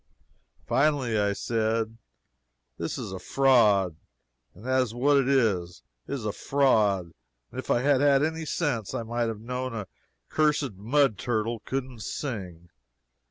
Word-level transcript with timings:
Finally 0.65 1.19
I 1.19 1.33
said, 1.33 1.99
This 2.79 2.97
is 2.97 3.11
a 3.11 3.19
fraud 3.19 3.97
that 4.55 4.81
is 4.81 4.95
what 4.95 5.17
it 5.17 5.29
is, 5.29 5.83
it 6.07 6.13
is 6.15 6.25
a 6.25 6.31
fraud 6.31 7.11
and 7.51 7.59
if 7.59 7.69
I 7.69 7.81
had 7.83 8.01
had 8.01 8.23
any 8.23 8.43
sense 8.45 8.95
I 8.95 9.03
might 9.03 9.27
have 9.27 9.41
known 9.41 9.75
a 9.75 9.85
cursed 10.27 10.73
mud 10.73 11.19
turtle 11.19 11.59
couldn't 11.65 11.99
sing. 12.01 12.69